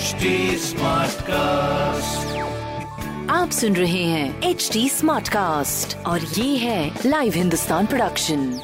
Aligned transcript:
HD 0.00 0.24
cast 1.20 2.36
आप 3.30 3.50
सुन 3.50 3.76
रहे 3.76 4.04
हैं 4.04 4.42
एच 4.42 4.70
डी 4.72 4.88
स्मार्ट 4.88 5.28
कास्ट 5.28 5.96
और 5.96 6.20
ये 6.20 6.56
है 6.56 6.98
लाइव 7.06 7.32
हिंदुस्तान 7.32 7.86
प्रोडक्शन 7.86 8.60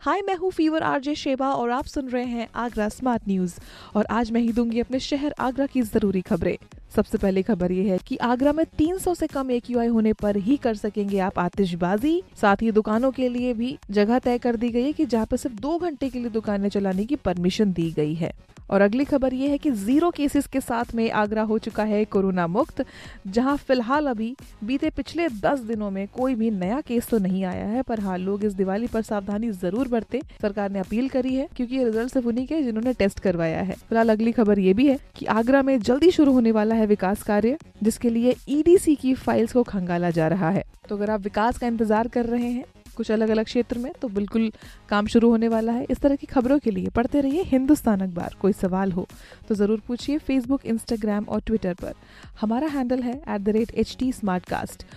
हाय 0.00 0.22
मैं 0.22 0.34
हूँ 0.34 0.50
फीवर 0.50 0.82
आरजे 0.82 1.14
शेबा 1.14 1.52
और 1.52 1.70
आप 1.70 1.84
सुन 1.84 2.08
रहे 2.08 2.24
हैं 2.24 2.48
आगरा 2.54 2.88
स्मार्ट 2.88 3.22
न्यूज़ 3.28 3.54
और 3.94 4.06
आज 4.10 4.30
मैं 4.30 4.40
ही 4.40 4.52
दूँगी 4.52 4.80
अपने 4.80 5.00
शहर 5.00 5.34
आगरा 5.38 5.66
की 5.66 5.82
ज़रूरी 5.82 6.20
खबरें। 6.20 6.56
सबसे 6.96 7.18
पहली 7.18 7.42
खबर 7.42 7.72
ये 7.72 7.88
है 7.90 7.98
कि 7.98 8.16
आगरा 8.16 8.52
में 8.52 8.64
300 8.78 9.14
से 9.14 9.26
कम 9.26 9.50
एक 9.50 9.70
होने 9.92 10.12
पर 10.12 10.36
ही 10.36 10.56
कर 10.56 10.74
सकेंगे 10.74 11.18
आप 11.18 11.38
आतिशबाजी। 11.38 12.22
साथ 12.40 12.62
ही 12.62 12.70
दुकानों 12.70 13.10
के 13.10 13.28
लिए 13.28 13.52
भी 13.54 13.76
जगह 13.90 14.18
तय 14.18 14.38
कर 14.38 14.56
दी 14.56 14.68
गई 14.68 14.84
है 14.84 14.92
कि 14.92 15.06
जहाँ 15.06 15.26
पर 15.26 15.36
सिर्फ़ 15.36 15.60
दो 15.60 15.78
घंटे 15.78 16.08
के 16.10 16.18
लिए 16.18 16.30
दुकानें 16.30 16.68
चलाने 16.68 17.04
की 17.04 17.16
परमिशन 17.16 17.72
दी 17.72 17.90
गई 17.90 18.14
है। 18.14 18.32
और 18.70 18.80
अगली 18.80 19.04
खबर 19.04 19.34
ये 19.34 19.48
है 19.48 19.58
कि 19.58 19.70
ज़ीरो 19.70 20.10
केसेस 20.10 20.46
के 20.46 20.60
साथ 20.60 20.94
में 20.94 21.10
आगरा 21.10 21.42
हो 21.42 21.56
चुका 21.58 21.84
है 21.84 22.04
कोरोना 22.04 22.46
मुक्त, 22.46 22.84
जहाँ 23.26 23.56
फ़िलहाल 23.56 24.06
अभी 24.06 24.34
बीते 24.64 24.90
पिछले 24.90 25.28
दस 25.42 25.60
दिनों 25.60 25.90
में 25.90 26.06
कोई 26.08 26.34
भी 26.34 26.50
नया 26.50 26.80
केस 26.80 27.06
तो 27.08 27.18
नहीं 27.18 27.44
आया 27.44 27.64
है, 27.66 27.82
पर 27.82 28.00
हाँ 28.00 28.16
लोग 28.18 28.44
इस 28.44 28.52
दिवाली 28.52 28.86
पर 28.86 29.02
सावधानी 29.02 29.50
ज़रूर 29.52 29.88
बरते, 29.88 30.20
सरकार 30.42 30.70
ने 30.70 30.78
अपील 30.78 31.08
करी 31.08 31.34
है, 31.34 31.48
क्योंकि 31.56 31.76
ये 31.76 31.84
रिज़ल्ट 31.84 32.12
सिर्फ़ 32.12 32.26
उन्हीं 32.28 32.46
के 32.46 32.62
जिन्होंने 32.62 32.92
टेस्ट 32.94 33.20
करवाया 33.20 33.60
है। 33.60 33.74
फ़िलहाल 33.78 34.08
अगली 34.08 34.32
खबर 34.32 34.58
ये 34.58 34.74
भी 34.74 34.86
है 34.88 34.98
कि 35.16 35.26
आगरा 35.28 35.62
में 35.62 35.78
जल्दी 35.80 36.10
शुरू 36.10 36.32
होने 36.32 36.52
वाला 36.52 36.74
है 36.78 36.86
विकास 36.86 37.22
कार्य, 37.22 37.58
जिसके 37.82 38.10
लिए 38.10 38.34
ईडीसी 38.48 38.94
की 38.96 39.14
फाइल्स 39.16 39.52
को 39.52 39.62
खंगाला 39.64 40.10
जा 40.10 40.28
रहा 40.28 40.50
है। 40.50 40.64
तो 40.88 40.96
अगर 40.96 41.10
आप 41.10 41.20
विकास 41.20 41.58
का 41.58 41.66
इंतज़ार 41.66 42.08
कर 42.08 42.26
रहे 42.26 42.48
हैं 42.48 42.64
कुछ 42.96 43.10
अलग 43.10 43.28
अलग 43.28 43.44
क्षेत्र 43.44 43.78
में 43.78 43.92
तो 44.00 44.08
बिल्कुल 44.08 44.50
काम 44.88 45.06
शुरू 45.06 45.28
होने 45.30 45.48
वाला 45.48 45.72
है। 45.72 45.84
इस 45.90 45.98
तरह 46.00 46.16
की 46.16 46.26
खबरों 46.26 46.58
के 46.58 46.70
लिए 46.70 46.88
पढ़ते 46.90 47.20
रहिए 47.20 47.42
हिंदुस्तान 47.46 48.00
अखबार। 48.00 48.34
कोई 48.40 48.52
सवाल 48.54 48.92
हो 48.92 49.06
तो 49.48 49.54
ज़रूर 49.54 49.80
पूछिए 49.86 50.18
फेसबुक 50.20 50.66
इंस्टाग्राम 50.66 51.24
और 51.24 51.40
ट्विटर 51.40 51.74
पर। 51.74 51.94
हमारा 52.40 52.68
हैंडल 52.68 53.02
है 53.02 53.14
at 53.14 53.40
the 53.40 53.48
rate 53.48 53.70
H 53.74 53.96
T 54.00 54.12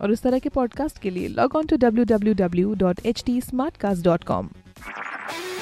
और 0.00 0.12
इस 0.12 0.22
तरह 0.22 0.38
के 0.38 0.48
पॉडकास्ट 0.50 0.98
के 0.98 1.10
लिए 1.10 1.28
log 1.30 1.56
on 1.56 1.66
to 1.66 1.76
W 1.78 2.04
W 2.06 2.34
W 2.36 2.74
dot 2.76 3.06
H 3.06 3.22
T 3.26 3.40
smart 3.40 3.76
cast 3.76 4.04
dot 4.04 4.24
com 4.24 4.48